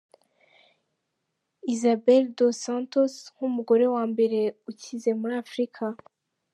[1.73, 4.39] Isabel Dos Santos, nk’umugore wa mbere
[4.71, 5.83] ukize muri Africa.